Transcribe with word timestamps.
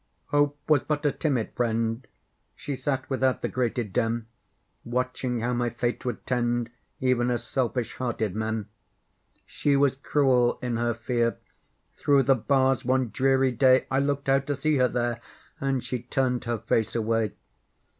Hope 0.29 0.57
Was 0.67 0.81
but 0.81 1.05
a 1.05 1.11
timid 1.11 1.51
friend; 1.53 2.07
She 2.55 2.75
sat 2.75 3.07
without 3.07 3.43
the 3.43 3.47
grated 3.47 3.93
den, 3.93 4.25
Watching 4.83 5.41
how 5.41 5.53
my 5.53 5.69
fate 5.69 6.03
would 6.05 6.25
tend, 6.25 6.71
Even 6.99 7.29
as 7.29 7.43
selfish 7.45 7.93
hearted 7.97 8.35
men. 8.35 8.67
She 9.45 9.75
was 9.75 9.93
cruel 9.95 10.57
in 10.59 10.77
her 10.77 10.95
fear; 10.95 11.37
Through 11.93 12.23
the 12.23 12.33
bars 12.33 12.83
one 12.83 13.09
dreary 13.11 13.51
day, 13.51 13.85
I 13.91 13.99
looked 13.99 14.27
out 14.27 14.47
to 14.47 14.55
see 14.55 14.77
her 14.77 14.87
there, 14.87 15.21
And 15.59 15.83
she 15.83 16.01
turned 16.01 16.45
her 16.45 16.57
face 16.57 16.95
away! 16.95 17.33